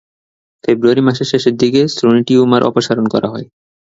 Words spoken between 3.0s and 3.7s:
করা হয়।